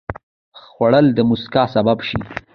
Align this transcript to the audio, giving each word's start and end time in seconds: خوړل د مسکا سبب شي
خوړل 0.61 1.05
د 1.17 1.19
مسکا 1.29 1.63
سبب 1.75 1.97
شي 2.07 2.19